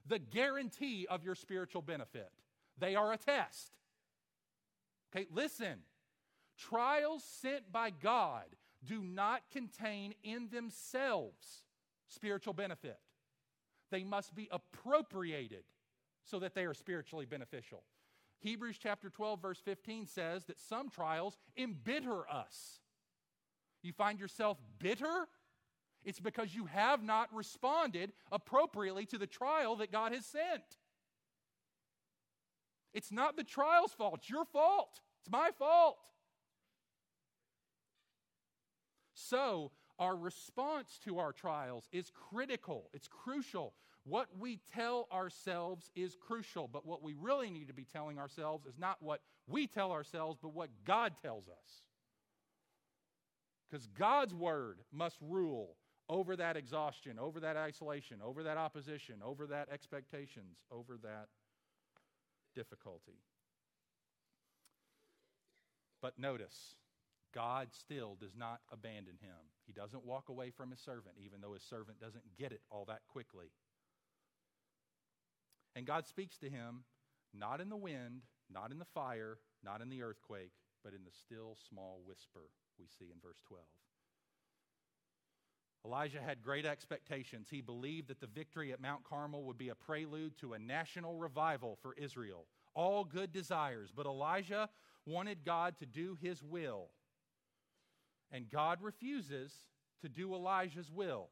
[0.08, 2.30] the guarantee of your spiritual benefit,
[2.78, 3.72] they are a test.
[5.14, 5.80] Okay, listen.
[6.58, 8.44] Trials sent by God
[8.84, 11.64] do not contain in themselves
[12.08, 12.98] spiritual benefit.
[13.90, 15.64] They must be appropriated
[16.24, 17.82] so that they are spiritually beneficial.
[18.40, 22.80] Hebrews chapter 12, verse 15 says that some trials embitter us.
[23.82, 25.28] You find yourself bitter?
[26.06, 30.62] It's because you have not responded appropriately to the trial that God has sent.
[32.94, 35.00] It's not the trial's fault, it's your fault.
[35.20, 35.98] It's my fault.
[39.14, 43.74] So, our response to our trials is critical, it's crucial.
[44.04, 48.64] What we tell ourselves is crucial, but what we really need to be telling ourselves
[48.64, 51.82] is not what we tell ourselves, but what God tells us.
[53.68, 55.74] Because God's word must rule
[56.08, 61.28] over that exhaustion, over that isolation, over that opposition, over that expectations, over that
[62.54, 63.20] difficulty.
[66.00, 66.76] But notice,
[67.34, 69.36] God still does not abandon him.
[69.66, 72.84] He doesn't walk away from his servant, even though his servant doesn't get it all
[72.86, 73.46] that quickly.
[75.74, 76.84] And God speaks to him
[77.34, 80.52] not in the wind, not in the fire, not in the earthquake,
[80.84, 83.64] but in the still small whisper we see in verse 12.
[85.86, 87.46] Elijah had great expectations.
[87.48, 91.14] He believed that the victory at Mount Carmel would be a prelude to a national
[91.14, 92.46] revival for Israel.
[92.74, 93.92] All good desires.
[93.94, 94.68] But Elijah
[95.06, 96.88] wanted God to do his will.
[98.32, 99.52] And God refuses
[100.02, 101.28] to do Elijah's will.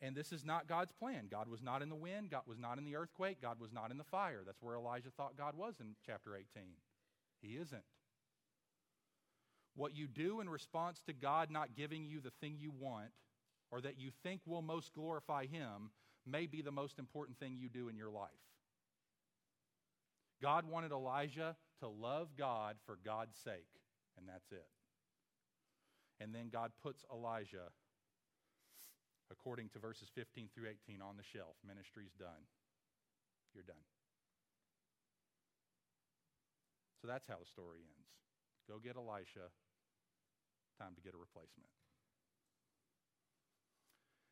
[0.00, 1.28] And this is not God's plan.
[1.30, 2.30] God was not in the wind.
[2.30, 3.42] God was not in the earthquake.
[3.42, 4.42] God was not in the fire.
[4.44, 6.46] That's where Elijah thought God was in chapter 18.
[7.42, 7.82] He isn't.
[9.76, 13.10] What you do in response to God not giving you the thing you want
[13.70, 15.90] or that you think will most glorify Him
[16.26, 18.30] may be the most important thing you do in your life.
[20.40, 23.66] God wanted Elijah to love God for God's sake,
[24.16, 24.66] and that's it.
[26.20, 27.72] And then God puts Elijah
[29.30, 31.56] according to verses 15 through 18 on the shelf.
[31.66, 32.46] Ministry's done.
[33.54, 33.76] You're done.
[37.00, 38.08] So that's how the story ends.
[38.68, 39.52] Go get Elisha.
[40.78, 41.68] Time to get a replacement.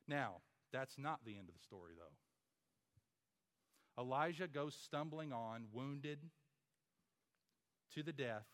[0.09, 2.17] Now, that's not the end of the story, though.
[4.03, 6.19] Elijah goes stumbling on, wounded
[7.95, 8.47] to the death,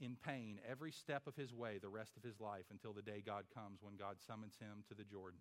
[0.00, 3.22] in pain every step of his way the rest of his life until the day
[3.24, 5.40] God comes when God summons him to the Jordan.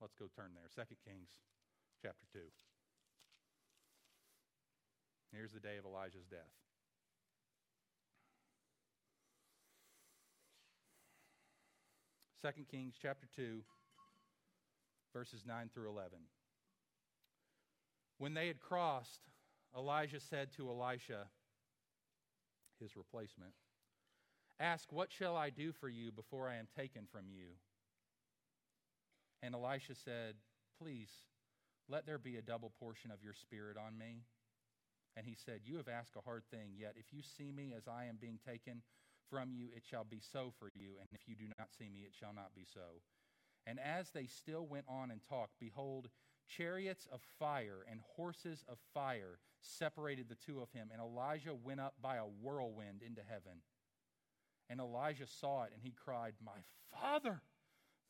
[0.00, 0.68] Let's go turn there.
[0.72, 1.28] 2 Kings
[2.02, 2.38] chapter 2.
[5.32, 6.65] Here's the day of Elijah's death.
[12.42, 13.60] 2 Kings chapter 2,
[15.12, 16.18] verses 9 through 11.
[18.18, 19.22] When they had crossed,
[19.76, 21.26] Elijah said to Elisha,
[22.80, 23.52] his replacement,
[24.60, 27.48] Ask, what shall I do for you before I am taken from you?
[29.42, 30.34] And Elisha said,
[30.80, 31.10] Please,
[31.88, 34.24] let there be a double portion of your spirit on me.
[35.16, 37.88] And he said, You have asked a hard thing, yet if you see me as
[37.88, 38.82] I am being taken
[39.30, 40.96] from you, it shall be so for you.
[41.00, 43.02] And if you do not see me, it shall not be so.
[43.66, 46.08] And as they still went on and talked, behold,
[46.48, 50.88] chariots of fire and horses of fire separated the two of him.
[50.92, 53.62] And Elijah went up by a whirlwind into heaven.
[54.68, 56.60] And Elisha saw it, and he cried, My
[56.92, 57.42] father,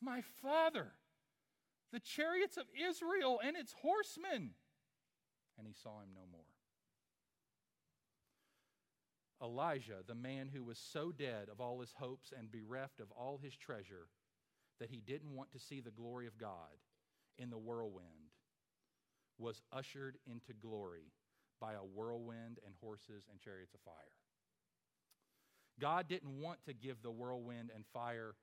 [0.01, 0.91] my father,
[1.91, 4.51] the chariots of Israel and its horsemen.
[5.57, 6.45] And he saw him no more.
[9.41, 13.39] Elijah, the man who was so dead of all his hopes and bereft of all
[13.41, 14.07] his treasure
[14.79, 16.81] that he didn't want to see the glory of God
[17.37, 18.33] in the whirlwind,
[19.37, 21.11] was ushered into glory
[21.59, 23.93] by a whirlwind and horses and chariots of fire.
[25.79, 28.33] God didn't want to give the whirlwind and fire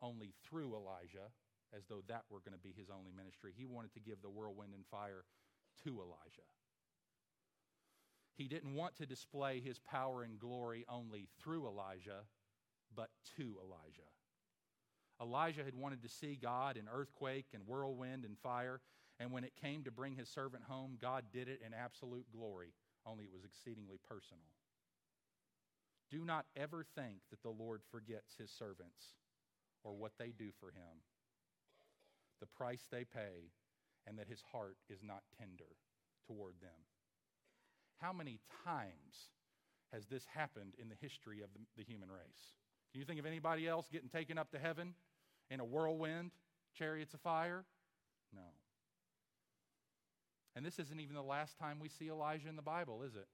[0.00, 1.28] only through Elijah,
[1.76, 3.52] as though that were going to be his only ministry.
[3.56, 5.24] He wanted to give the whirlwind and fire
[5.84, 6.48] to Elijah.
[8.36, 12.22] He didn't want to display his power and glory only through Elijah,
[12.94, 14.10] but to Elijah.
[15.20, 18.80] Elijah had wanted to see God in earthquake and whirlwind and fire,
[19.20, 22.74] and when it came to bring his servant home, God did it in absolute glory,
[23.06, 24.42] only it was exceedingly personal.
[26.10, 29.14] Do not ever think that the Lord forgets his servants
[29.84, 31.02] or what they do for him,
[32.40, 33.52] the price they pay,
[34.06, 35.76] and that his heart is not tender
[36.26, 36.93] toward them.
[38.00, 39.30] How many times
[39.92, 42.54] has this happened in the history of the, the human race?
[42.92, 44.94] Can you think of anybody else getting taken up to heaven
[45.50, 46.32] in a whirlwind,
[46.76, 47.64] chariots of fire?
[48.32, 48.42] No.
[50.56, 53.26] And this isn't even the last time we see Elijah in the Bible, is it?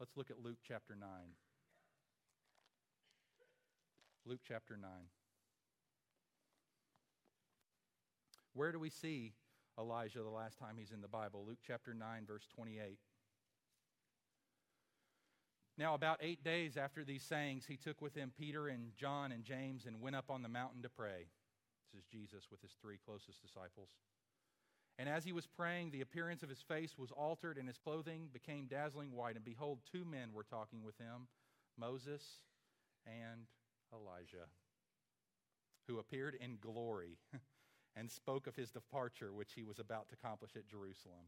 [0.00, 1.08] Let's look at Luke chapter 9.
[4.26, 4.90] Luke chapter 9.
[8.54, 9.34] Where do we see
[9.80, 11.44] Elijah the last time he's in the Bible?
[11.46, 12.98] Luke chapter 9, verse 28.
[15.78, 19.42] Now, about eight days after these sayings, he took with him Peter and John and
[19.42, 21.28] James and went up on the mountain to pray.
[21.92, 23.88] This is Jesus with his three closest disciples.
[24.98, 28.28] And as he was praying, the appearance of his face was altered, and his clothing
[28.30, 29.36] became dazzling white.
[29.36, 31.28] And behold, two men were talking with him
[31.78, 32.22] Moses
[33.06, 33.46] and
[33.94, 34.48] Elijah,
[35.88, 37.16] who appeared in glory
[37.96, 41.26] and spoke of his departure, which he was about to accomplish at Jerusalem.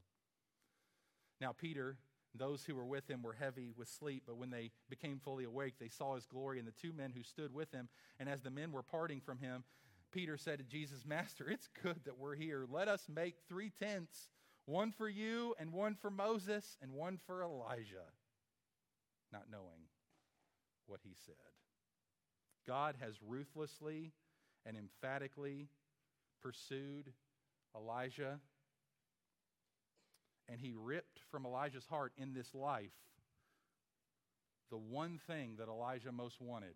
[1.40, 1.96] Now, Peter,
[2.34, 5.74] those who were with him were heavy with sleep, but when they became fully awake,
[5.78, 7.88] they saw his glory and the two men who stood with him.
[8.18, 9.64] And as the men were parting from him,
[10.12, 12.64] Peter said to Jesus, Master, it's good that we're here.
[12.70, 14.28] Let us make three tents
[14.66, 18.06] one for you, and one for Moses, and one for Elijah,
[19.32, 19.88] not knowing
[20.86, 21.34] what he said.
[22.64, 24.12] God has ruthlessly
[24.64, 25.68] and emphatically
[26.42, 27.12] pursued
[27.76, 28.40] Elijah,
[30.48, 32.92] and he ripped from Elijah's heart in this life
[34.70, 36.74] the one thing that Elijah most wanted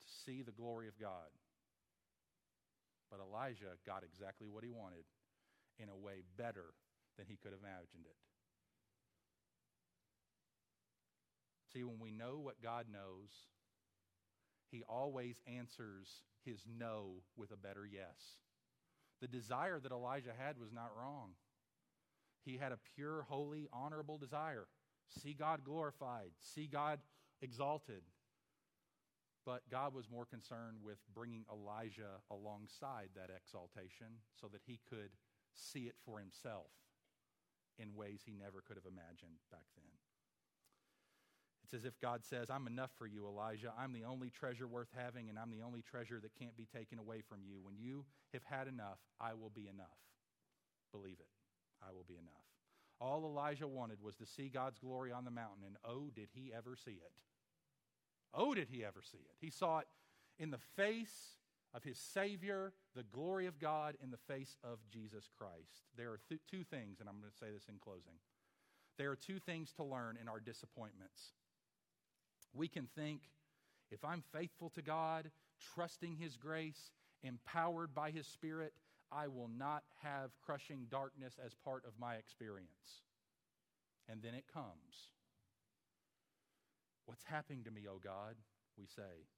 [0.00, 1.32] to see the glory of God.
[3.10, 5.04] But Elijah got exactly what he wanted
[5.78, 6.74] in a way better
[7.16, 8.16] than he could have imagined it.
[11.72, 13.30] See, when we know what God knows,
[14.70, 16.08] he always answers
[16.44, 18.36] his no with a better yes.
[19.22, 21.30] The desire that Elijah had was not wrong.
[22.44, 24.66] He had a pure, holy, honorable desire.
[25.08, 26.98] See God glorified, see God
[27.40, 28.02] exalted.
[29.46, 35.10] But God was more concerned with bringing Elijah alongside that exaltation so that he could
[35.54, 36.70] see it for himself
[37.78, 40.01] in ways he never could have imagined back then.
[41.72, 43.72] It's as if God says, I'm enough for you, Elijah.
[43.78, 46.98] I'm the only treasure worth having, and I'm the only treasure that can't be taken
[46.98, 47.60] away from you.
[47.62, 48.04] When you
[48.34, 49.86] have had enough, I will be enough.
[50.92, 51.28] Believe it.
[51.82, 52.44] I will be enough.
[53.00, 56.52] All Elijah wanted was to see God's glory on the mountain, and oh, did he
[56.54, 57.12] ever see it!
[58.34, 59.36] Oh, did he ever see it?
[59.40, 59.86] He saw it
[60.38, 61.38] in the face
[61.72, 65.86] of his Savior, the glory of God in the face of Jesus Christ.
[65.96, 68.20] There are th- two things, and I'm going to say this in closing.
[68.98, 71.32] There are two things to learn in our disappointments.
[72.54, 73.22] We can think,
[73.90, 75.30] if I'm faithful to God,
[75.74, 76.92] trusting His grace,
[77.22, 78.72] empowered by His Spirit,
[79.10, 83.02] I will not have crushing darkness as part of my experience.
[84.08, 85.12] And then it comes.
[87.06, 88.36] What's happening to me, O oh God?
[88.78, 89.28] We say.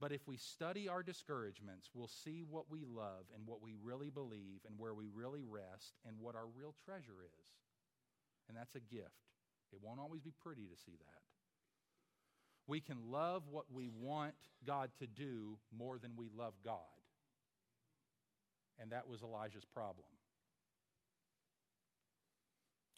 [0.00, 4.08] But if we study our discouragements, we'll see what we love and what we really
[4.08, 7.46] believe and where we really rest and what our real treasure is.
[8.48, 9.28] And that's a gift.
[9.72, 11.29] It won't always be pretty to see that.
[12.70, 16.76] We can love what we want God to do more than we love God.
[18.78, 20.06] And that was Elijah's problem.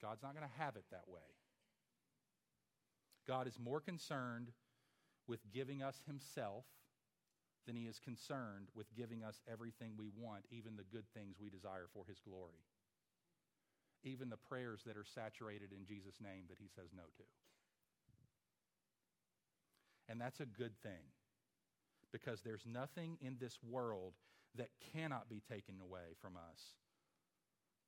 [0.03, 1.25] God's not going to have it that way.
[3.27, 4.51] God is more concerned
[5.27, 6.67] with giving us Himself
[7.67, 11.49] than He is concerned with giving us everything we want, even the good things we
[11.49, 12.61] desire for His glory.
[14.05, 17.23] Even the prayers that are saturated in Jesus' name that He says no to.
[20.13, 21.09] And that's a good thing
[22.13, 24.13] because there's nothing in this world
[24.57, 26.77] that cannot be taken away from us.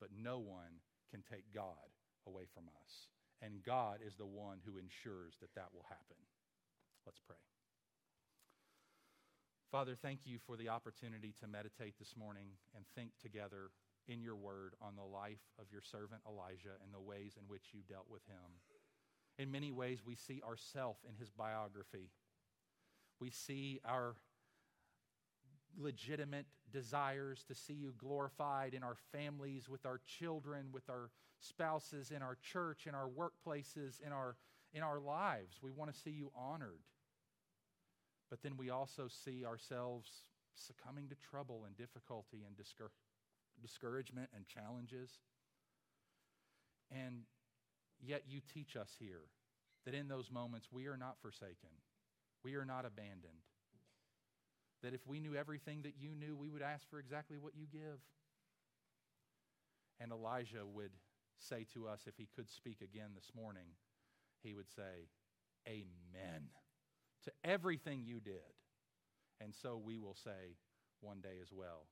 [0.00, 1.92] But no one can take God
[2.26, 3.12] away from us.
[3.42, 6.16] And God is the one who ensures that that will happen.
[7.04, 7.36] Let's pray.
[9.70, 13.68] Father, thank you for the opportunity to meditate this morning and think together
[14.08, 17.76] in your word on the life of your servant Elijah and the ways in which
[17.76, 18.64] you dealt with him.
[19.38, 22.10] In many ways, we see ourself in his biography.
[23.20, 24.14] We see our
[25.76, 31.10] legitimate desires to see you glorified in our families, with our children, with our
[31.40, 34.36] spouses, in our church, in our workplaces, in our,
[34.72, 35.58] in our lives.
[35.62, 36.82] We want to see you honored.
[38.30, 40.10] But then we also see ourselves
[40.54, 42.90] succumbing to trouble and difficulty and discour-
[43.60, 45.10] discouragement and challenges.
[46.90, 47.22] And
[48.06, 49.22] yet you teach us here
[49.84, 51.70] that in those moments we are not forsaken,
[52.42, 53.42] we are not abandoned.
[54.82, 57.66] That if we knew everything that you knew, we would ask for exactly what you
[57.72, 58.00] give.
[59.98, 60.90] And Elijah would
[61.38, 63.68] say to us, if he could speak again this morning,
[64.42, 65.08] he would say,
[65.66, 66.50] Amen
[67.24, 68.52] to everything you did.
[69.40, 70.56] And so we will say
[71.00, 71.86] one day as well.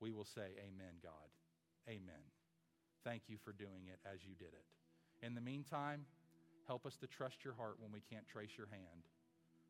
[0.00, 1.30] We will say, Amen, God.
[1.88, 2.32] Amen.
[3.04, 4.64] Thank you for doing it as you did it.
[5.22, 6.06] In the meantime,
[6.66, 9.06] help us to trust your heart when we can't trace your hand.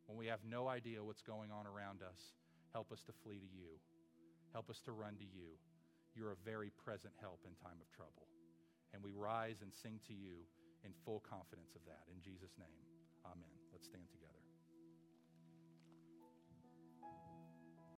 [0.06, 2.34] When we have no idea what's going on around us,
[2.72, 3.80] help us to flee to you.
[4.52, 5.58] Help us to run to you.
[6.14, 8.28] You're a very present help in time of trouble.
[8.92, 10.46] And we rise and sing to you
[10.84, 12.06] in full confidence of that.
[12.12, 12.78] In Jesus' name,
[13.26, 13.50] amen.
[13.72, 14.33] Let's stand together.